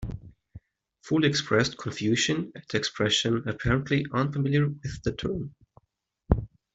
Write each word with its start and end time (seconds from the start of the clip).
Fuld 1.05 1.23
expressed 1.25 1.77
confusion 1.77 2.51
at 2.55 2.67
the 2.69 2.77
expression, 2.79 3.47
apparently 3.47 4.03
unfamiliar 4.15 4.67
with 4.67 5.03
the 5.03 5.11
term. 5.11 5.53